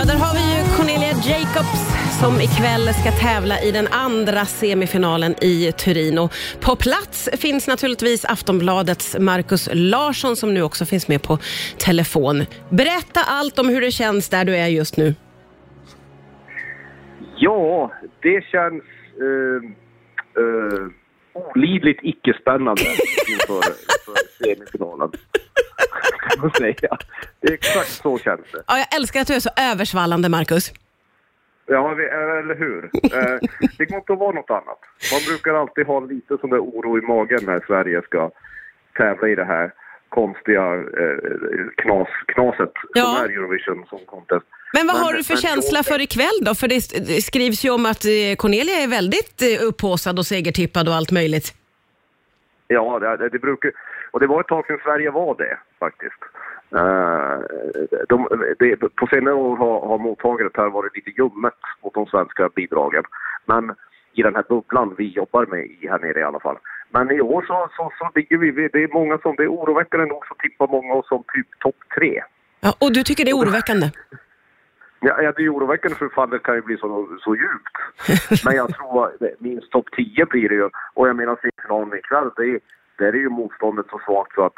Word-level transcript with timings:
Ja, 0.00 0.06
där 0.06 0.18
har 0.26 0.34
vi 0.34 0.44
ju 0.52 0.60
Cornelia 0.76 1.14
Jacobs 1.30 1.82
som 2.20 2.34
ikväll 2.40 2.94
ska 3.00 3.10
tävla 3.10 3.60
i 3.60 3.70
den 3.70 3.88
andra 3.90 4.44
semifinalen 4.44 5.34
i 5.44 5.72
Turin. 5.72 6.18
Och 6.18 6.32
på 6.60 6.76
plats 6.76 7.28
finns 7.32 7.68
naturligtvis 7.68 8.24
Aftonbladets 8.24 9.16
Markus 9.18 9.68
Larsson 9.72 10.36
som 10.36 10.54
nu 10.54 10.62
också 10.62 10.84
finns 10.84 11.08
med 11.08 11.22
på 11.22 11.38
telefon. 11.78 12.44
Berätta 12.70 13.20
allt 13.26 13.58
om 13.58 13.68
hur 13.68 13.80
det 13.80 13.90
känns 13.90 14.28
där 14.28 14.44
du 14.44 14.56
är 14.56 14.68
just 14.68 14.96
nu. 14.96 15.14
Ja, 17.36 17.92
det 18.22 18.44
känns 18.44 18.82
uh, 19.22 19.62
uh, 20.42 20.88
olidligt 21.54 22.00
icke-spännande 22.02 22.82
inför, 22.82 23.32
inför 23.32 24.44
semifinalen. 24.44 25.10
Kan 26.40 26.48
man 26.48 26.50
säga. 26.50 26.96
Det 27.40 27.48
är 27.48 27.52
exakt 27.52 27.90
så 27.90 28.18
känns 28.18 28.40
det. 28.52 28.62
Ja, 28.66 28.78
jag 28.78 28.94
älskar 28.96 29.20
att 29.20 29.26
du 29.26 29.34
är 29.34 29.40
så 29.40 29.50
översvallande, 29.72 30.28
Markus. 30.28 30.72
Ja, 31.66 31.94
vi, 31.94 32.04
eller 32.04 32.54
hur? 32.58 32.84
Eh, 33.02 33.38
det 33.78 33.84
går 33.84 33.98
inte 33.98 34.12
att 34.12 34.18
vara 34.18 34.32
något 34.32 34.50
annat. 34.50 34.78
Man 35.12 35.20
brukar 35.28 35.54
alltid 35.54 35.86
ha 35.86 36.00
lite 36.00 36.36
sån 36.40 36.50
där 36.50 36.58
oro 36.60 36.98
i 36.98 37.02
magen 37.02 37.40
när 37.42 37.64
Sverige 37.66 38.02
ska 38.02 38.30
tävla 38.96 39.28
i 39.28 39.34
det 39.34 39.44
här 39.44 39.72
konstiga 40.08 40.74
eh, 40.74 41.18
knas, 41.82 42.08
knaset 42.26 42.72
Ja. 42.94 43.04
som 43.04 43.24
är 43.24 43.28
Eurovision 43.28 43.86
Song 43.90 44.04
Contest. 44.06 44.46
Men 44.72 44.86
vad 44.86 44.96
Men- 44.96 45.04
har 45.04 45.12
du 45.12 45.24
för 45.24 45.36
känsla 45.36 45.78
jag- 45.78 45.86
för 45.86 46.00
ikväll 46.00 46.38
då? 46.42 46.54
För 46.54 46.68
det 46.68 46.80
skrivs 47.22 47.64
ju 47.64 47.70
om 47.70 47.86
att 47.86 48.04
eh, 48.04 48.36
Cornelia 48.38 48.74
är 48.76 48.88
väldigt 48.88 49.42
upphaussad 49.62 50.18
och 50.18 50.26
segertippad 50.26 50.88
och 50.88 50.94
allt 50.94 51.10
möjligt. 51.10 51.54
Ja, 52.72 52.98
det, 52.98 53.28
det 53.28 53.38
brukar... 53.38 53.72
Och 54.10 54.20
det 54.20 54.26
var 54.26 54.40
ett 54.40 54.46
tag 54.46 54.66
sedan 54.66 54.78
Sverige 54.84 55.10
var 55.10 55.34
det, 55.34 55.58
faktiskt. 55.78 56.22
Eh, 56.74 57.38
de, 58.08 58.28
det, 58.58 58.76
på 58.96 59.06
senare 59.06 59.34
år 59.34 59.56
har, 59.56 59.80
har 59.88 59.98
mottagandet 59.98 60.56
här 60.56 60.68
varit 60.70 60.96
lite 60.96 61.10
ljummet 61.10 61.54
mot 61.82 61.94
de 61.94 62.06
svenska 62.06 62.48
bidragen. 62.48 63.02
Men 63.44 63.74
i 64.12 64.22
den 64.22 64.34
här 64.34 64.44
bubblan 64.48 64.94
vi 64.98 65.08
jobbar 65.08 65.46
med 65.46 65.64
i 65.64 65.88
här 65.90 65.98
nere 65.98 66.20
i 66.20 66.22
alla 66.22 66.40
fall. 66.40 66.58
Men 66.90 67.10
i 67.10 67.20
år 67.20 67.44
så, 67.46 67.68
så, 67.76 67.92
så 67.98 68.10
ligger 68.14 68.38
vi, 68.38 68.50
vi- 68.50 68.68
det 68.68 68.82
är 68.82 68.88
många 68.94 69.18
som, 69.18 69.36
det 69.36 69.42
är 69.42 69.48
oroväckande 69.48 70.06
nog 70.06 70.26
så 70.26 70.34
tippar 70.34 70.68
många 70.68 70.94
oss 70.94 71.08
som 71.08 71.24
typ 71.34 71.58
topp 71.58 71.76
tre. 71.94 72.22
Ja, 72.60 72.74
och 72.80 72.92
du 72.92 73.02
tycker 73.02 73.24
det 73.24 73.30
är 73.30 73.36
oroväckande? 73.42 73.86
Ja, 75.00 75.22
ja, 75.22 75.32
det 75.36 75.42
är 75.44 75.54
oroväckande 75.54 75.96
för 75.96 76.08
fallet 76.08 76.42
kan 76.42 76.54
ju 76.54 76.62
bli 76.62 76.76
så, 76.76 77.08
så 77.24 77.34
djupt. 77.36 77.76
Men 78.44 78.56
jag 78.56 78.74
tror 78.74 79.06
att 79.06 79.40
minst 79.40 79.70
topp 79.70 79.86
10 79.96 80.26
blir 80.26 80.48
det 80.48 80.54
ju. 80.54 80.68
Och 80.94 81.08
jag 81.08 81.16
menar 81.16 81.36
semifinalen 81.40 81.98
ikväll, 81.98 82.30
det 82.36 82.42
är, 82.42 82.60
där 82.98 83.06
är 83.12 83.18
ju 83.26 83.28
motståndet 83.28 83.86
så 83.90 84.00
svagt 84.06 84.34
så 84.34 84.44
att 84.46 84.54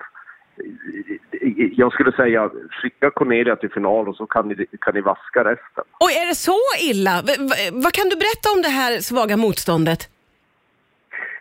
jag 1.76 1.92
skulle 1.92 2.12
säga 2.12 2.50
skicka 2.82 3.10
Cornelia 3.10 3.56
till 3.56 3.70
final 3.70 4.08
och 4.08 4.16
så 4.16 4.26
kan 4.26 4.48
ni, 4.48 4.66
kan 4.80 4.94
ni 4.94 5.00
vaska 5.00 5.40
resten. 5.44 5.84
Oj, 6.00 6.12
är 6.22 6.26
det 6.28 6.34
så 6.34 6.58
illa? 6.90 7.22
V- 7.26 7.70
vad 7.72 7.92
kan 7.92 8.08
du 8.08 8.16
berätta 8.16 8.48
om 8.56 8.62
det 8.62 8.68
här 8.68 9.00
svaga 9.00 9.36
motståndet? 9.36 10.08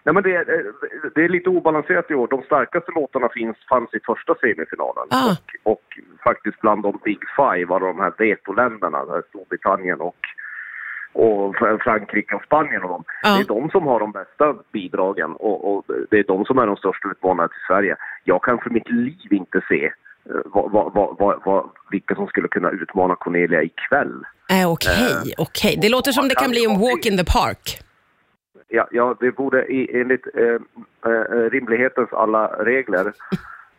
Nej, 0.04 0.14
men 0.14 0.24
det, 0.24 0.36
är- 0.36 0.72
det 1.16 1.24
är 1.24 1.30
lite 1.30 1.50
obalanserat 1.50 2.12
i 2.12 2.14
år. 2.14 2.28
De 2.28 2.42
starkaste 2.44 2.92
låtarna 2.96 3.30
finns, 3.30 3.58
fanns 3.70 3.94
i 3.94 4.00
första 4.06 4.36
semifinalen. 4.36 5.08
Ah. 5.10 5.36
Och, 5.64 5.72
och 5.72 5.84
faktiskt 6.24 6.62
bland 6.62 6.84
de 6.84 7.00
Big 7.04 7.20
Five, 7.36 7.74
av 7.74 7.80
de 7.80 8.00
här 8.00 8.14
vetoländerna, 8.18 9.06
där 9.06 9.22
Storbritannien 9.30 10.02
och, 10.02 10.16
och 11.14 11.56
Fr- 11.56 11.84
Frankrike 11.84 12.36
och 12.36 12.44
Spanien 12.44 12.84
och 12.84 12.90
dem. 12.90 13.04
Ja. 13.24 13.36
Det 13.36 13.42
är 13.42 13.48
de 13.62 13.70
som 13.70 13.88
har 13.88 14.00
de 14.00 14.12
bästa 14.12 14.56
bidragen 14.74 15.32
och, 15.32 15.72
och 15.78 15.84
det 16.10 16.20
är 16.20 16.24
de 16.24 16.46
som 16.46 16.58
är 16.58 16.68
de 16.68 16.76
största 16.78 17.08
utmanarna 17.12 17.48
till 17.48 17.66
Sverige. 17.68 17.96
Jag 18.24 18.44
kan 18.44 18.58
för 18.60 18.70
mitt 18.70 18.90
liv 18.90 19.34
inte 19.34 19.62
se 19.70 19.86
eh, 19.86 19.92
vad, 20.46 20.72
vad, 20.72 20.94
vad, 21.20 21.42
vad, 21.46 21.70
vilka 21.92 22.16
som 22.16 22.28
skulle 22.28 22.48
kunna 22.48 22.70
utmana 22.70 23.16
Cornelia 23.16 23.64
ikväll. 23.64 24.24
Äh, 24.50 24.72
Okej, 24.72 25.34
okej. 25.38 25.78
Det 25.82 25.90
låter 25.90 26.12
som 26.12 26.28
det 26.28 26.36
kan 26.36 26.50
bli 26.52 26.66
en 26.66 26.80
walk 26.80 27.06
in 27.06 27.18
the 27.18 27.26
park. 27.26 27.80
Ja, 28.74 28.88
ja 28.92 29.16
det 29.20 29.32
borde 29.32 29.66
i, 29.66 30.00
enligt 30.02 30.28
eh, 30.34 30.60
eh, 31.06 31.50
rimlighetens 31.52 32.14
alla 32.14 32.48
regler 32.48 33.14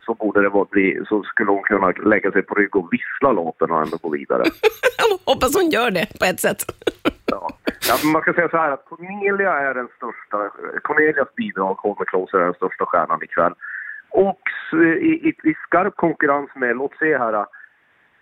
så 0.05 0.13
borde 0.13 0.41
det 0.41 0.49
vara 0.49 0.67
bli, 0.71 1.01
så 1.07 1.23
skulle 1.23 1.51
hon 1.51 1.63
kunna 1.63 1.91
lägga 1.91 2.31
sig 2.31 2.41
på 2.41 2.55
rygg 2.55 2.75
och 2.75 2.93
vissla 2.93 3.31
låten 3.31 3.71
och 3.71 3.81
ändå 3.81 3.97
gå 3.97 4.09
vidare. 4.09 4.43
Hoppas 5.25 5.55
hon 5.55 5.69
gör 5.69 5.91
det 5.91 6.07
på 6.19 6.25
ett 6.25 6.39
sätt. 6.39 6.57
Ja. 7.25 7.49
Ja, 7.87 7.95
man 8.13 8.21
ska 8.21 8.33
säga 8.33 8.49
så 8.49 8.57
här 8.57 8.71
att 8.71 8.85
Cornelia 8.85 9.53
är 9.53 9.73
den 9.73 9.87
största, 9.97 10.49
Cornelias 10.81 11.35
bidrag, 11.35 11.75
Hold 11.75 11.99
Me 11.99 12.05
Closer, 12.05 12.39
är 12.39 12.45
den 12.45 12.53
största 12.53 12.85
stjärnan 12.85 13.23
ikväll. 13.23 13.53
Och 14.09 14.41
i, 15.01 15.29
i, 15.29 15.29
i 15.43 15.53
skarp 15.67 15.95
konkurrens 15.95 16.49
med, 16.55 16.75
låt 16.75 16.97
se 16.99 17.17
här, 17.17 17.33
eh, 17.33 17.45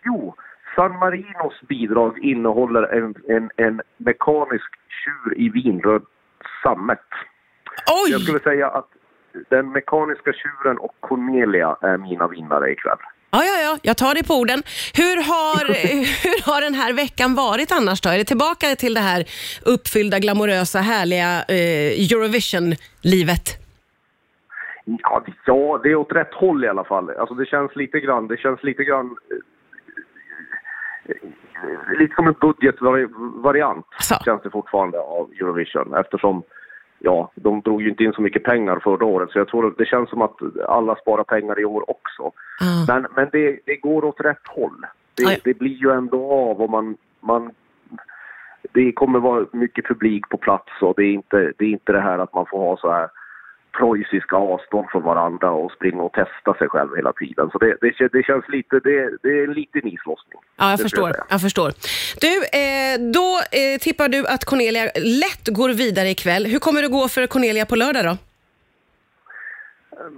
jo, 0.05 0.35
San 0.75 0.99
Marinos 0.99 1.61
bidrag 1.69 2.19
innehåller 2.19 2.83
en, 2.83 3.15
en, 3.27 3.49
en 3.55 3.81
mekanisk 3.97 4.71
tjur 5.03 5.37
i 5.37 5.49
vinröd 5.49 6.01
sammet. 6.63 6.99
Jag 7.85 7.95
Oj! 8.17 8.23
skulle 8.23 8.39
säga 8.39 8.67
att 8.69 8.89
den 9.49 9.71
mekaniska 9.71 10.33
tjuren 10.33 10.77
och 10.77 10.95
Cornelia 10.99 11.77
är 11.81 11.97
mina 11.97 12.27
vinnare 12.27 12.71
ikväll. 12.71 12.97
Ja, 13.33 13.43
ja, 13.43 13.61
ja, 13.61 13.77
jag 13.81 13.97
tar 13.97 14.15
det 14.15 14.27
på 14.27 14.33
orden. 14.33 14.63
Hur 14.95 15.15
har, 15.15 15.65
hur 16.23 16.51
har 16.53 16.61
den 16.61 16.73
här 16.73 16.93
veckan 16.93 17.35
varit 17.35 17.71
annars 17.71 18.01
då? 18.01 18.09
Är 18.09 18.17
det 18.17 18.23
tillbaka 18.23 18.67
till 18.75 18.93
det 18.93 18.99
här 18.99 19.23
uppfyllda, 19.65 20.19
glamorösa, 20.19 20.79
härliga 20.79 21.31
eh, 21.47 21.91
Eurovision-livet? 22.11 23.57
Ja, 24.85 25.23
det- 25.25 25.33
ja, 25.45 25.79
det 25.83 25.89
är 25.91 25.95
åt 25.95 26.11
rätt 26.11 26.33
håll 26.33 26.65
i 26.65 26.67
alla 26.67 26.83
fall. 26.83 27.09
Alltså 27.09 27.35
det 27.35 27.45
känns 27.45 27.75
lite 27.75 27.99
grann, 27.99 28.27
det 28.27 28.37
känns 28.37 28.63
lite 28.63 28.83
grann 28.83 29.15
eh, 29.31 31.15
lite 31.99 32.15
som 32.15 32.27
en 32.27 32.35
budgetvariant 32.41 33.85
Så. 33.99 34.15
känns 34.25 34.41
det 34.41 34.49
fortfarande 34.49 34.99
av 34.99 35.29
Eurovision 35.39 35.93
eftersom 35.93 36.43
ja, 36.99 37.31
de 37.35 37.61
drog 37.61 37.81
ju 37.81 37.89
inte 37.89 38.03
in 38.03 38.13
så 38.13 38.21
mycket 38.21 38.43
pengar 38.43 38.79
förra 38.83 39.05
året 39.05 39.31
så 39.31 39.39
jag 39.39 39.47
tror 39.47 39.75
det 39.77 39.85
känns 39.85 40.09
som 40.09 40.21
att 40.21 40.35
alla 40.67 40.95
sparar 40.95 41.23
pengar 41.23 41.59
i 41.59 41.65
år 41.65 41.89
också. 41.89 42.23
Ah. 42.61 42.85
Men, 42.87 43.07
men 43.15 43.29
det, 43.31 43.59
det 43.65 43.75
går 43.75 44.05
åt 44.05 44.19
rätt 44.21 44.47
håll. 44.47 44.85
Det, 45.15 45.43
det 45.43 45.53
blir 45.53 45.75
ju 45.75 45.91
ändå 45.91 46.31
av 46.31 46.61
och 46.61 46.69
man, 46.69 46.97
man 47.19 47.51
det 48.73 48.91
kommer 48.91 49.19
vara 49.19 49.45
mycket 49.51 49.87
publik 49.87 50.29
på 50.29 50.37
plats 50.37 50.71
och 50.81 50.93
det 50.97 51.03
är 51.03 51.13
inte 51.13 51.53
det, 51.57 51.65
är 51.65 51.69
inte 51.69 51.91
det 51.91 52.01
här 52.01 52.19
att 52.19 52.33
man 52.33 52.45
får 52.45 52.57
ha 52.57 52.77
så 52.77 52.91
här 52.91 53.09
preussiska 53.71 54.35
avstånd 54.35 54.87
från 54.91 55.03
varandra 55.03 55.51
och 55.51 55.71
springa 55.71 56.01
och 56.01 56.13
testa 56.13 56.53
sig 56.53 56.69
själv 56.69 56.95
hela 56.95 57.13
tiden. 57.13 57.49
Så 57.51 57.57
det, 57.57 57.77
det, 57.81 58.07
det 58.11 58.23
känns 58.23 58.47
lite, 58.47 58.79
det, 58.79 59.17
det 59.23 59.29
är 59.39 59.43
en 59.43 59.53
liten 59.53 59.87
islossning. 59.87 60.39
Ja, 60.57 60.69
jag 60.69 60.79
förstår. 60.79 61.11
säga. 61.11 61.25
Jag 61.29 61.41
förstår. 61.41 61.71
Du, 62.21 62.33
eh, 62.59 63.11
då 63.13 63.39
eh, 63.59 63.79
tippar 63.79 64.09
du 64.09 64.27
att 64.27 64.45
Cornelia 64.45 64.83
lätt 64.95 65.47
går 65.47 65.69
vidare 65.69 66.09
ikväll. 66.09 66.45
Hur 66.45 66.59
kommer 66.59 66.81
det 66.81 66.87
gå 66.87 67.07
för 67.07 67.27
Cornelia 67.27 67.65
på 67.65 67.75
lördag 67.75 68.05
då? 68.05 68.17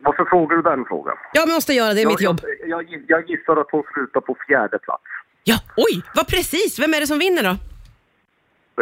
Varför 0.01 0.25
frågar 0.25 0.55
du 0.55 0.61
den 0.61 0.85
frågan? 0.85 1.17
Jag 1.33 1.49
måste 1.49 1.73
göra 1.73 1.93
det, 1.93 2.01
är 2.01 2.07
mitt 2.07 2.21
jobb. 2.21 2.39
Jag, 2.67 2.83
jag, 2.91 3.03
jag 3.07 3.29
gissar 3.29 3.57
att 3.57 3.71
hon 3.71 3.83
slutar 3.93 4.21
på 4.21 4.37
fjärde 4.47 4.79
plats. 4.79 5.03
Ja, 5.43 5.55
oj, 5.77 6.03
vad 6.15 6.27
precis. 6.27 6.79
Vem 6.79 6.93
är 6.93 6.99
det 6.99 7.07
som 7.07 7.19
vinner 7.19 7.43
då? 7.43 7.55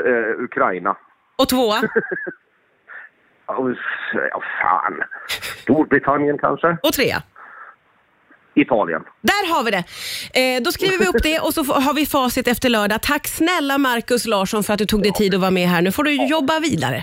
Eh, 0.02 0.44
Ukraina. 0.44 0.98
Och 1.36 1.50
tvåa? 1.50 1.76
Ja, 4.14 4.42
fan. 4.62 4.94
Storbritannien 5.64 6.38
kanske? 6.38 6.78
Och 6.84 6.94
trea? 6.94 7.24
Italien. 8.56 9.02
Där 9.22 9.54
har 9.54 9.64
vi 9.64 9.72
det. 9.72 9.84
Eh, 10.40 10.62
då 10.64 10.72
skriver 10.72 10.98
vi 10.98 11.08
upp 11.08 11.24
det 11.24 11.40
och 11.40 11.54
så 11.54 11.64
har 11.64 11.94
vi 11.94 12.06
facit 12.06 12.48
efter 12.48 12.70
lördag. 12.70 13.02
Tack 13.02 13.28
snälla 13.28 13.78
Markus 13.78 14.26
Larsson 14.26 14.64
för 14.64 14.74
att 14.74 14.80
du 14.80 14.86
tog 14.86 15.04
dig 15.04 15.12
tid 15.12 15.36
att 15.36 15.42
vara 15.42 15.52
med 15.52 15.68
här. 15.68 15.82
Nu 15.82 15.92
får 15.92 16.04
du 16.04 16.26
jobba 16.26 16.60
vidare. 16.60 17.00